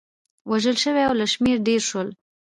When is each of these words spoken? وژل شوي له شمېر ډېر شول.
وژل 0.49 0.77
شوي 0.83 1.03
له 1.19 1.25
شمېر 1.33 1.57
ډېر 1.67 1.81
شول. 1.89 2.07